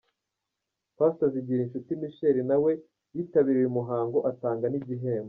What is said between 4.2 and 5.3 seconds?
atanga n'igihembo.